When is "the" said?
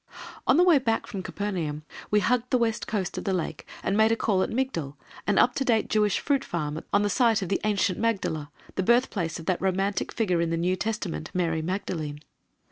0.57-0.63, 2.49-2.57, 3.23-3.35, 7.03-7.07, 7.49-7.61, 8.73-8.81, 10.49-10.57